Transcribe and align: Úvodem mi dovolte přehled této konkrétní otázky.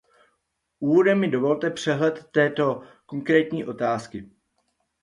Úvodem 0.79 1.19
mi 1.19 1.27
dovolte 1.27 1.69
přehled 1.71 2.23
této 2.31 2.81
konkrétní 3.05 3.65
otázky. 3.65 4.31